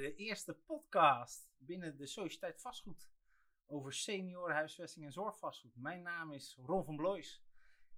[0.00, 3.08] de eerste podcast binnen de Sociëteit Vastgoed
[3.66, 5.76] over seniorenhuisvesting en zorgvastgoed.
[5.76, 7.42] Mijn naam is Ron van Blois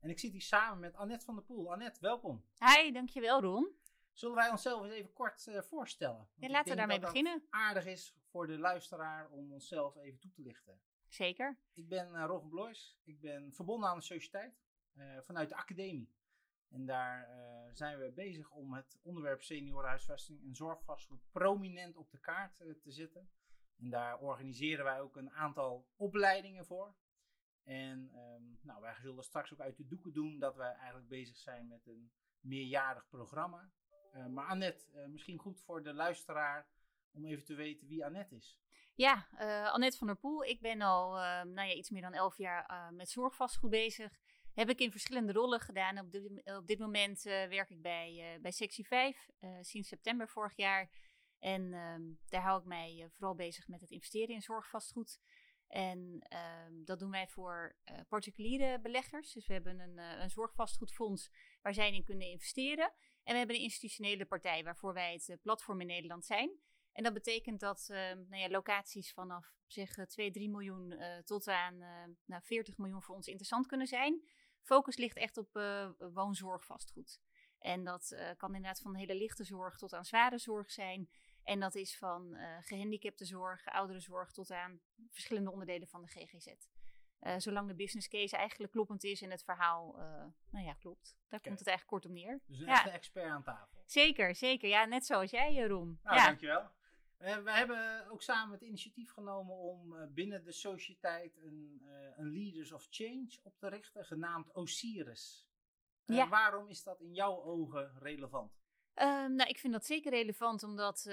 [0.00, 1.72] en ik zit hier samen met Annette van der Poel.
[1.72, 2.44] Annette, welkom.
[2.58, 3.76] Hi, dankjewel Ron.
[4.12, 6.28] Zullen wij onszelf eens even kort uh, voorstellen?
[6.34, 7.42] Ja, laten we daarmee dat beginnen.
[7.50, 10.80] aardig is voor de luisteraar om onszelf even toe te lichten.
[11.08, 11.58] Zeker.
[11.72, 12.98] Ik ben uh, Ron van Blois.
[13.04, 14.62] Ik ben verbonden aan de Sociëteit
[14.94, 16.12] uh, vanuit de academie.
[16.72, 22.18] En daar uh, zijn we bezig om het onderwerp seniorenhuisvesting en zorgvastgoed prominent op de
[22.18, 23.30] kaart uh, te zetten.
[23.78, 26.94] En daar organiseren wij ook een aantal opleidingen voor.
[27.62, 31.36] En um, nou, wij zullen straks ook uit de doeken doen dat wij eigenlijk bezig
[31.36, 33.70] zijn met een meerjarig programma.
[34.14, 36.68] Uh, maar Annette, misschien goed voor de luisteraar
[37.10, 38.58] om even te weten wie Annette is.
[38.94, 39.28] Ja,
[39.72, 40.44] Annette van der Poel.
[40.44, 41.12] Ik ben al
[41.44, 44.20] nou ja, iets meer dan elf jaar met zorgvastgoed bezig
[44.54, 45.98] heb ik in verschillende rollen gedaan.
[45.98, 49.88] Op dit, op dit moment uh, werk ik bij, uh, bij Sectie 5 uh, sinds
[49.88, 50.90] september vorig jaar.
[51.38, 55.20] En um, daar hou ik mij vooral bezig met het investeren in zorgvastgoed.
[55.66, 56.26] En
[56.68, 57.76] um, dat doen wij voor
[58.08, 59.32] particuliere beleggers.
[59.32, 61.30] Dus we hebben een, een zorgvastgoedfonds
[61.62, 62.92] waar zij in kunnen investeren.
[63.22, 66.50] En we hebben een institutionele partij waarvoor wij het platform in Nederland zijn.
[66.92, 71.78] En dat betekent dat uh, nou ja, locaties vanaf zeg 2, 3 miljoen tot aan
[72.24, 74.22] nou, 40 miljoen voor ons interessant kunnen zijn.
[74.62, 75.48] Focus ligt echt op
[76.12, 77.20] woonzorgvastgoed.
[77.58, 81.10] En dat kan inderdaad van hele lichte zorg tot aan zware zorg zijn.
[81.42, 86.46] En dat is van gehandicapte zorg, ouderenzorg tot aan verschillende onderdelen van de GGZ.
[87.42, 89.92] zolang de business case eigenlijk kloppend is en het verhaal,
[90.50, 91.16] nou ja, klopt.
[91.28, 92.40] Daar komt het eigenlijk kort op neer.
[92.46, 92.72] Dus een Ja.
[92.72, 93.82] echte expert aan tafel.
[93.86, 94.68] Zeker, zeker.
[94.68, 96.00] Ja, net zoals jij, Jeroen.
[96.02, 96.24] Nou, ja.
[96.26, 96.70] dankjewel.
[97.22, 102.18] Uh, we hebben ook samen het initiatief genomen om uh, binnen de sociëteit een, uh,
[102.18, 105.48] een Leaders of Change op te richten, genaamd Osiris.
[106.04, 106.28] Ja.
[106.28, 108.60] Waarom is dat in jouw ogen relevant?
[108.94, 111.12] Um, nou, ik vind dat zeker relevant, omdat um,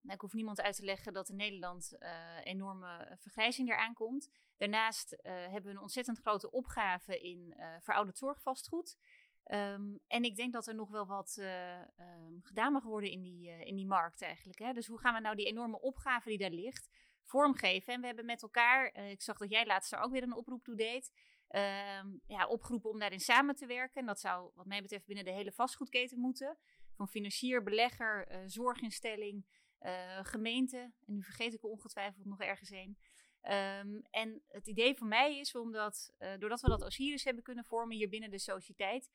[0.00, 1.96] nou, ik hoef niemand uit te leggen dat in Nederland
[2.42, 4.30] enorme vergrijzing eraan komt.
[4.56, 8.96] Daarnaast hebben we een ontzettend grote opgave in verouderd zorgvastgoed.
[9.54, 13.22] Um, en ik denk dat er nog wel wat uh, um, gedaan mag worden in
[13.22, 14.58] die, uh, in die markt eigenlijk.
[14.58, 14.72] Hè?
[14.72, 16.88] Dus hoe gaan we nou die enorme opgave die daar ligt
[17.24, 17.92] vormgeven?
[17.92, 20.34] En we hebben met elkaar, uh, ik zag dat jij laatst daar ook weer een
[20.34, 21.12] oproep toe deed,
[21.48, 24.00] um, ja, opgeroepen om daarin samen te werken.
[24.00, 26.58] En dat zou wat mij betreft binnen de hele vastgoedketen moeten.
[26.94, 29.46] Van financier, belegger, zorginstelling,
[30.22, 30.78] gemeente.
[30.78, 32.98] En nu vergeet ik er ongetwijfeld nog ergens een.
[34.10, 38.08] En het idee van mij is omdat, doordat we dat Osiris hebben kunnen vormen hier
[38.08, 39.10] binnen de sociëteit,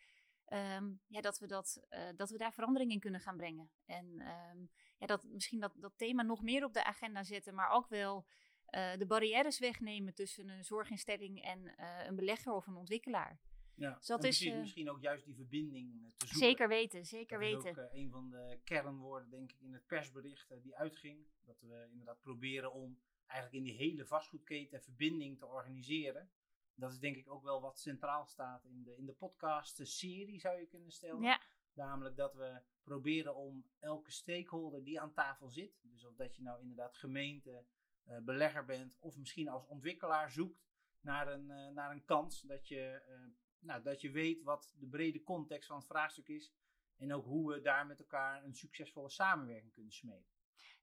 [0.53, 3.69] Um, ja, dat, we dat, uh, dat we daar verandering in kunnen gaan brengen.
[3.85, 7.69] En um, ja, dat misschien dat, dat thema nog meer op de agenda zetten, maar
[7.69, 8.25] ook wel
[8.69, 13.39] uh, de barrières wegnemen tussen een zorginstelling en uh, een belegger of een ontwikkelaar.
[13.75, 16.47] Ja, dus dat is misschien ook juist die verbinding te zoeken.
[16.47, 17.71] Zeker weten, zeker dat weten.
[17.71, 21.27] is ook een van de kernwoorden, denk ik, in het persbericht die uitging.
[21.45, 26.29] Dat we inderdaad proberen om eigenlijk in die hele vastgoedketen verbinding te organiseren.
[26.75, 30.59] Dat is denk ik ook wel wat centraal staat in de, in de podcast-serie, zou
[30.59, 31.21] je kunnen stellen.
[31.21, 31.41] Ja.
[31.73, 36.41] Namelijk dat we proberen om elke stakeholder die aan tafel zit, dus of dat je
[36.41, 37.65] nou inderdaad gemeente,
[38.07, 40.65] uh, belegger bent, of misschien als ontwikkelaar zoekt
[41.01, 44.87] naar een, uh, naar een kans, dat je, uh, nou, dat je weet wat de
[44.87, 46.53] brede context van het vraagstuk is
[46.97, 50.31] en ook hoe we daar met elkaar een succesvolle samenwerking kunnen smeden.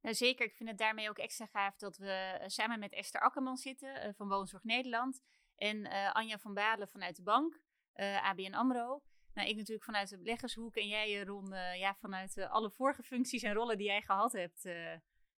[0.00, 0.46] Nou, zeker.
[0.46, 4.28] Ik vind het daarmee ook extra gaaf dat we samen met Esther Akkerman zitten van
[4.28, 5.22] Woonzorg Nederland.
[5.60, 7.60] En uh, Anja van Balen vanuit de bank,
[7.94, 9.03] uh, ABN AMRO.
[9.34, 13.43] Nou, ik natuurlijk vanuit de beleggershoek en jij, Ron, uh, ja, vanuit alle vorige functies
[13.43, 14.62] en rollen die jij gehad hebt.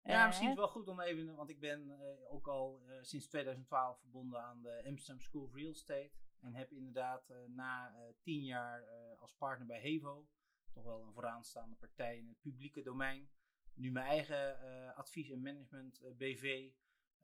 [0.04, 2.00] ja, misschien is het wel goed om even, want ik ben
[2.30, 6.12] ook al sinds 2012 verbonden aan de Amsterdam School of Real Estate.
[6.42, 8.86] En heb inderdaad na tien jaar
[9.20, 10.28] als partner bij Hevo,
[10.74, 13.30] toch wel een vooraanstaande partij in het publieke domein,
[13.74, 14.58] nu mijn eigen
[14.96, 16.72] advies- en management BV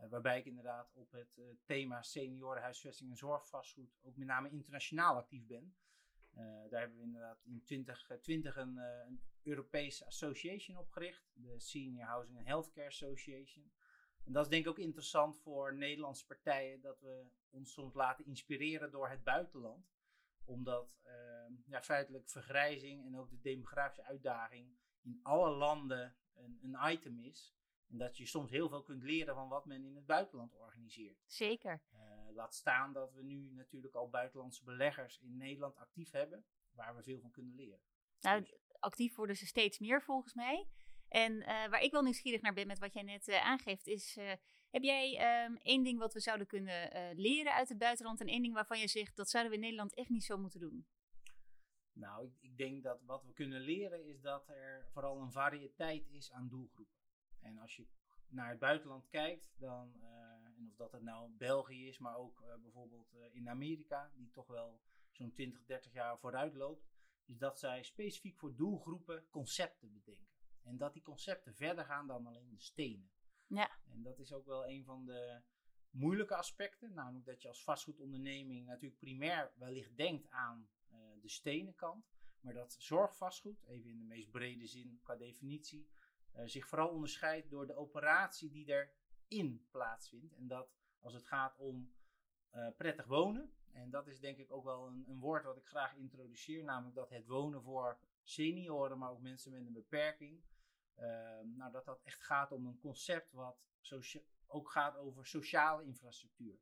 [0.09, 5.45] waarbij ik inderdaad op het uh, thema seniorenhuisvesting en zorgvastgoed ook met name internationaal actief
[5.45, 5.75] ben.
[6.31, 12.37] Uh, daar hebben we inderdaad in 2020 een, een Europese association opgericht, de Senior Housing
[12.37, 13.71] and Healthcare Association.
[14.23, 18.25] En dat is denk ik ook interessant voor Nederlandse partijen, dat we ons soms laten
[18.25, 19.95] inspireren door het buitenland.
[20.43, 26.91] Omdat ehm, ja, feitelijk vergrijzing en ook de demografische uitdaging in alle landen een, een
[26.91, 27.56] item is.
[27.89, 31.23] En dat je soms heel veel kunt leren van wat men in het buitenland organiseert.
[31.25, 31.81] Zeker.
[31.93, 36.95] Uh, laat staan dat we nu natuurlijk al buitenlandse beleggers in Nederland actief hebben, waar
[36.95, 37.79] we veel van kunnen leren.
[38.19, 38.55] Nou, dus.
[38.79, 40.67] actief worden ze steeds meer volgens mij.
[41.07, 44.17] En uh, waar ik wel nieuwsgierig naar ben met wat jij net uh, aangeeft, is:
[44.69, 48.41] heb jij um, één ding wat we zouden kunnen leren uit het buitenland en één
[48.41, 50.87] ding waarvan je zegt dat zouden we in Nederland echt niet zo moeten doen?
[51.93, 56.07] Nou, ik, ik denk dat wat we kunnen leren is dat er vooral een variëteit
[56.09, 56.95] is aan doelgroepen.
[57.41, 57.87] En als je
[58.27, 60.01] naar het buitenland kijkt, dan,
[60.57, 64.81] en of dat het nou België is, maar ook bijvoorbeeld in Amerika, die toch wel
[65.11, 66.87] zo'n 20, 30 jaar vooruit loopt,
[67.25, 70.35] is dat zij specifiek voor doelgroepen concepten bedenken.
[70.63, 73.09] En dat die concepten verder gaan dan alleen de stenen.
[73.47, 73.71] Ja.
[73.89, 75.41] En dat is ook wel een van de
[75.89, 76.93] moeilijke aspecten.
[76.93, 82.05] Namelijk dat je als vastgoedonderneming natuurlijk primair wellicht denkt aan uh, de stenen kant.
[82.39, 85.87] Maar dat zorgvastgoed, even in de meest brede zin qua definitie,
[86.45, 88.87] zich vooral onderscheidt door de operatie die
[89.27, 90.33] erin plaatsvindt.
[90.33, 90.69] En dat
[90.99, 91.93] als het gaat om
[92.53, 95.65] uh, prettig wonen, en dat is denk ik ook wel een, een, woord wat ik
[95.65, 100.43] graag introduceer, namelijk dat het wonen voor senioren, maar ook mensen met een beperking,
[101.43, 103.57] nou, dat dat echt gaat om een concept wat
[104.47, 106.59] ook gaat over sociale infrastructuur.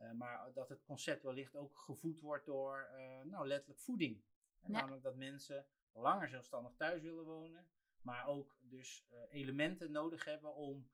[0.00, 4.22] Uh, maar dat het concept wellicht ook gevoed wordt door uh, nou, letterlijk voeding.
[4.60, 7.66] Namelijk dat mensen langer zelfstandig thuis willen wonen,
[8.04, 10.92] maar ook dus uh, elementen nodig hebben om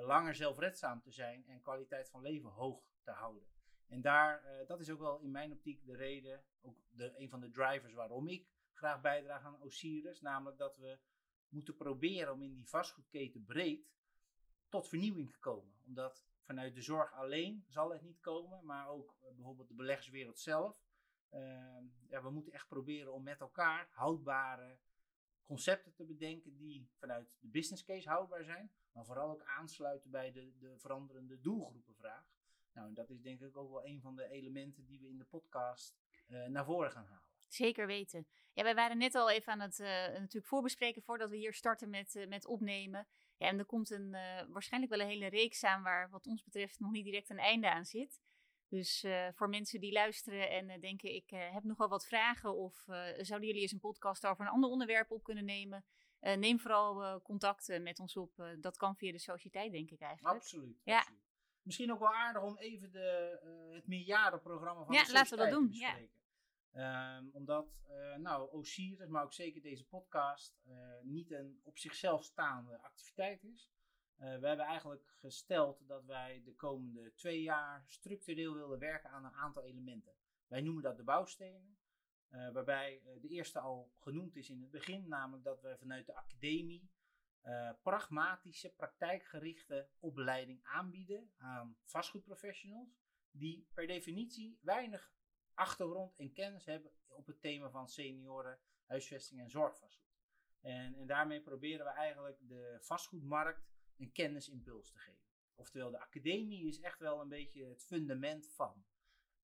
[0.00, 3.48] langer zelfredzaam te zijn en kwaliteit van leven hoog te houden.
[3.86, 7.40] En daar, dat is ook wel in mijn optiek de reden, ook de, een van
[7.40, 8.48] de drivers waarom ik
[8.80, 10.98] graag bijdraag aan Osiris, namelijk dat we
[11.48, 13.90] moeten proberen om in die vastgoedketen breed
[14.68, 15.74] tot vernieuwing te komen.
[15.86, 20.82] Omdat vanuit de zorg alleen zal het niet komen, maar ook bijvoorbeeld de beleggerswereld zelf.
[21.32, 21.40] Uh,
[22.08, 24.78] ja, we moeten echt proberen om met elkaar houdbare
[25.50, 30.32] concepten te bedenken die vanuit de business case houdbaar zijn, maar vooral ook aansluiten bij
[30.32, 32.24] de, de veranderende doelgroepenvraag.
[32.72, 35.18] Nou, en dat is denk ik ook wel een van de elementen die we in
[35.18, 35.96] de podcast
[36.28, 37.28] uh, naar voren gaan halen.
[37.48, 38.26] Zeker weten.
[38.52, 41.90] Ja, wij waren net al even aan het uh, natuurlijk voorbespreken voordat we hier starten
[41.90, 43.06] met, uh, met opnemen.
[43.36, 44.10] Ja, en er komt een,
[44.48, 47.70] waarschijnlijk wel een hele reeks aan waar wat ons betreft nog niet direct een einde
[47.70, 48.20] aan zit.
[48.70, 52.56] Dus uh, voor mensen die luisteren en uh, denken ik heb nog wel wat vragen
[52.56, 52.82] of
[53.16, 55.84] zouden jullie eens een podcast over een ander onderwerp op kunnen nemen,
[56.20, 58.54] neem vooral contact met ons op.
[58.60, 60.36] dat kan via de sociëteit denk ik eigenlijk.
[60.36, 60.80] Absoluut.
[60.84, 60.98] Ja.
[60.98, 61.20] Absoluut.
[61.62, 63.38] Misschien ook wel aardig om even de,
[63.74, 65.70] het meerjarenprogramma van ja, de laten we dat doen.
[65.70, 66.18] te bespreken.
[66.72, 67.16] Ja.
[67.16, 72.24] Um, omdat, uh, nou, Osiris, maar ook zeker deze podcast, uh, niet een op zichzelf
[72.24, 73.70] staande activiteit is.
[74.20, 79.24] Uh, we hebben eigenlijk gesteld dat wij de komende twee jaar structureel willen werken aan
[79.24, 80.12] een aantal elementen.
[80.46, 81.78] Wij noemen dat de bouwstenen.
[82.28, 86.90] waarbij de eerste al genoemd is in het begin, namelijk dat we vanuit de academie
[87.82, 92.98] pragmatische, praktijkgerichte opleiding aanbieden aan vastgoedprofessionals.
[93.30, 95.12] Die per definitie weinig
[95.54, 100.10] achtergrond en kennis hebben op het thema van senioren, huisvesting en zorgvastgoed.
[100.60, 105.28] En, en daarmee proberen we eigenlijk de vastgoedmarkt een kennisimpuls te geven.
[105.54, 108.84] Oftewel, de academie is echt wel een beetje het fundament van.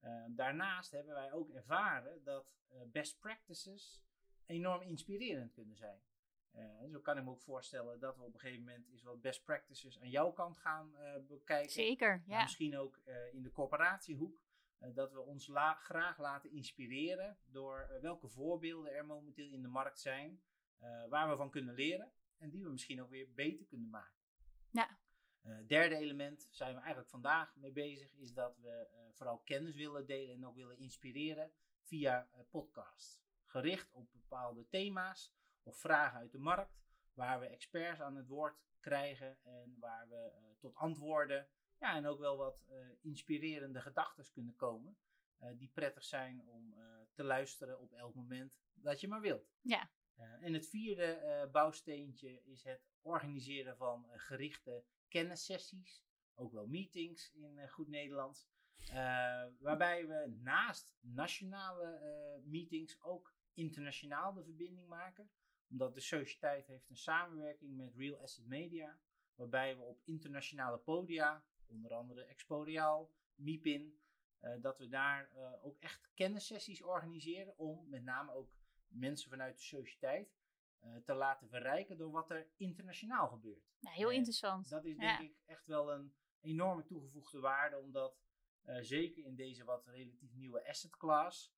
[0.02, 4.02] Uh, daarnaast hebben wij ook ervaren dat uh, best practices
[4.46, 6.00] enorm inspirerend kunnen zijn.
[6.54, 9.20] Uh, zo kan ik me ook voorstellen dat we op een gegeven moment eens wat
[9.20, 10.94] best practices aan jouw kant gaan
[11.28, 11.70] bekijken.
[11.70, 12.42] Zeker, ja.
[12.42, 13.00] Misschien ook
[13.32, 14.46] in de corporatiehoek.
[14.78, 19.68] Eh, dat we ons graag laten inspireren door eh, welke voorbeelden er momenteel in de
[19.68, 20.40] markt zijn,
[20.78, 24.14] eh, waar we van kunnen leren en die we misschien ook weer beter kunnen maken.
[24.70, 24.98] Ja.
[25.66, 30.34] derde element zijn we eigenlijk vandaag mee bezig, is dat we vooral kennis willen delen
[30.34, 31.52] en ook willen inspireren
[31.82, 33.20] via podcasts.
[33.44, 36.78] Gericht op bepaalde thema's of vragen uit de markt,
[37.14, 42.18] waar we experts aan het woord krijgen en waar we tot antwoorden ja, en ook
[42.18, 44.96] wel wat uh, inspirerende gedachten kunnen komen.
[45.42, 49.50] Uh, die prettig zijn om uh, te luisteren op elk moment dat je maar wilt.
[49.60, 49.90] Ja.
[50.16, 56.04] En het vierde bouwsteentje is het organiseren van gerichte kennissessies.
[56.34, 58.48] Ook wel meetings in goed Nederlands.
[59.58, 62.00] waarbij we naast nationale
[62.44, 65.30] meetings ook internationaal de verbinding maken.
[65.70, 68.98] Omdat de sociëteit heeft een samenwerking met Real Asset Media.
[69.34, 74.00] Waarbij we op internationale podia onder andere Expodiaal, MIPIN,
[74.60, 75.30] dat we daar
[75.62, 78.54] ook echt kennissessies organiseren om met name ook
[78.98, 80.36] mensen vanuit de sociëteit
[80.84, 83.74] uh, te laten verrijken door wat er internationaal gebeurt.
[83.78, 84.68] Ja, heel interessant.
[84.68, 88.24] Dat is denk ik echt wel een enorme toegevoegde waarde, omdat
[88.80, 91.54] zeker in deze wat relatief nieuwe asset class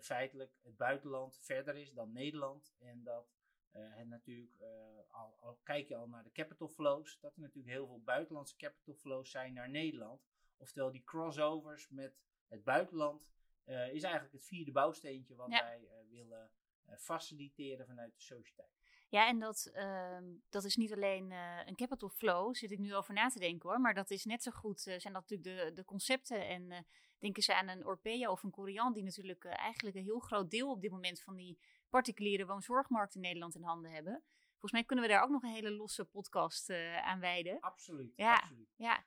[0.00, 3.32] feitelijk het buitenland verder is dan Nederland en dat
[3.72, 4.68] uh, en natuurlijk, uh,
[5.08, 8.56] al, al, kijk je al naar de capital flows, dat er natuurlijk heel veel buitenlandse
[8.56, 10.28] capital flows zijn naar Nederland.
[10.56, 13.30] Oftewel die crossovers met het buitenland
[13.64, 15.64] uh, is eigenlijk het vierde bouwsteentje wat ja.
[15.64, 16.50] wij willen
[16.98, 18.68] faciliteren vanuit de sociëteit.
[19.08, 20.18] Ja, en dat, uh,
[20.48, 23.68] dat is niet alleen uh, een capital flow, zit ik nu over na te denken
[23.68, 23.80] hoor.
[23.80, 26.46] Maar dat is net zo goed, uh, zijn dat natuurlijk de, de concepten.
[26.48, 26.86] En
[27.18, 30.70] denken ze aan een Orpea of een Korean, die natuurlijk eigenlijk een heel groot deel
[30.70, 31.58] op dit moment van die
[31.88, 34.22] particuliere woonzorgmarkt in Nederland in handen hebben.
[34.50, 36.70] Volgens mij kunnen we daar ook nog een hele losse podcast
[37.02, 37.60] aan wijden.
[37.60, 38.34] Absoluut, Ja.
[38.34, 38.68] absoluut.
[38.76, 39.04] Ja,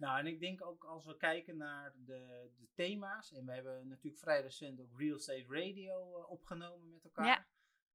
[0.00, 3.88] Nou, en ik denk ook als we kijken naar de, de thema's, en we hebben
[3.88, 7.26] natuurlijk vrij recent ook Real Estate Radio eh, opgenomen met elkaar.
[7.26, 7.46] Ja.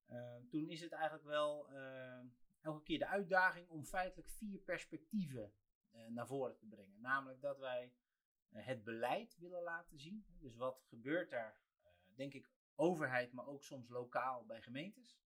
[0.05, 2.19] Eh, toen is het eigenlijk wel eh,
[2.62, 5.53] elke keer de uitdaging om feitelijk vier perspectieven
[6.07, 7.01] naar voren te brengen.
[7.01, 7.93] Namelijk dat wij
[8.51, 10.25] het beleid willen laten zien.
[10.39, 11.59] Dus wat gebeurt er,
[12.15, 15.19] denk ik, overheid, maar ook soms lokaal bij gemeentes.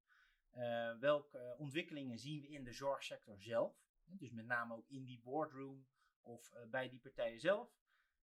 [0.99, 3.75] Welke ontwikkelingen zien we in de zorgsector zelf?
[4.05, 5.87] Dus met name ook in die boardroom
[6.21, 7.77] of eh, bij die partijen zelf.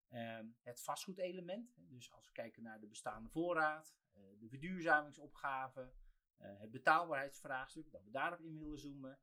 [0.09, 5.91] Ehm, het vastgoedelement, dus als we kijken naar de bestaande voorraad, eh, de verduurzamingsopgave,
[6.37, 9.19] eh, het betaalbaarheidsvraagstuk, dat we daarop in willen zoomen.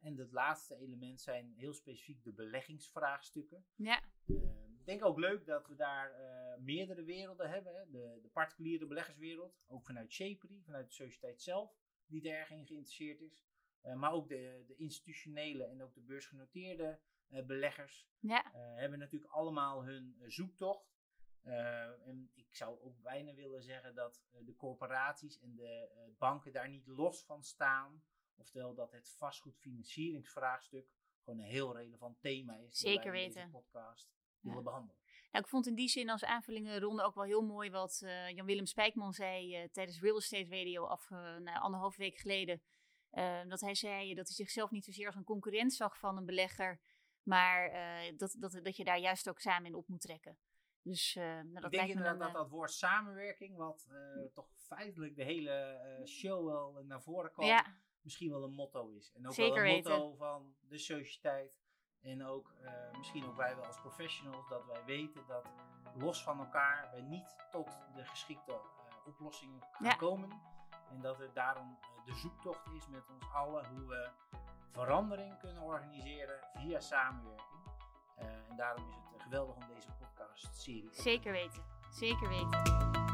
[0.00, 3.64] En het laatste element zijn heel specifiek de beleggingsvraagstukken.
[3.74, 4.34] ja, Eh,
[4.78, 6.14] ik denk ook leuk dat we daar
[6.60, 7.74] meerdere werelden hebben.
[7.74, 7.90] Hè?
[7.90, 12.66] De, de particuliere beleggerswereld, ook vanuit Shapery, vanuit de sociëteit zelf, die er erg in
[12.66, 13.44] geïnteresseerd is.
[13.94, 17.00] Maar ook de, de institutionele en ook de beursgenoteerde
[17.46, 20.98] beleggers ja, eh, hebben natuurlijk allemaal hun eh, zoektocht.
[21.42, 26.02] Eh, en ik zou ook bijna willen zeggen dat eh, de corporaties en de eh,
[26.18, 28.02] banken daar niet los van staan.
[28.36, 30.88] Oftewel dat het vastgoedfinancieringsvraagstuk
[31.24, 32.78] gewoon een heel relevant thema is.
[32.78, 33.50] Zeker in deze weten.
[33.50, 34.10] podcast
[34.40, 34.48] Ja.
[34.48, 34.98] willen behandelen.
[35.30, 38.28] Nou, ik vond in die zin als aanvullingen ronde ook wel heel mooi wat eh,
[38.28, 42.62] Jan-Willem Spijkman zei eh, tijdens Real Estate Radio af, nou, anderhalf week geleden.
[43.10, 46.26] Eh, dat hij zei dat hij zichzelf niet zozeer als een concurrent zag van een
[46.26, 46.80] belegger,
[47.30, 50.38] maar eh, dat, dat, dat je daar juist ook samen in op moet trekken.
[50.82, 54.32] Dus eh, nou, dat ik denk inderdaad dan, dat eh, dat woord samenwerking, wat eh,
[54.34, 57.64] toch feitelijk de hele eh, show wel naar voren kwam, ja,
[58.00, 59.12] misschien wel een motto is.
[59.14, 59.90] En ook Zeker wel een weten.
[59.98, 61.58] motto van de sociëteit.
[62.00, 65.48] En ook eh, misschien ook wij wel als professionals, dat wij weten dat
[65.94, 69.94] los van elkaar wij niet tot de geschikte eh, oplossingen gaan Ja.
[69.96, 70.40] komen.
[70.90, 74.10] En dat het daarom eh, de zoektocht is met ons allen hoe we
[74.70, 77.60] verandering kunnen organiseren via samenwerking.
[78.16, 81.62] Eh, en daarom is het geweldig om deze podcast serie te zeker weten.
[81.90, 83.09] Zeker weten.